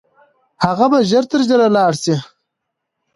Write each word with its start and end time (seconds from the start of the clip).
هغه 0.63 0.85
به 0.91 0.99
ژر 1.09 1.23
تر 1.31 1.41
ژره 1.47 1.67
لاړ 1.75 1.93
سي. 2.03 2.15